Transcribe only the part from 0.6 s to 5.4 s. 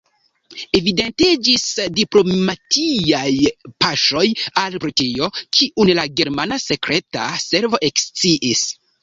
Evidentiĝis diplomatiaj paŝoj al Britio,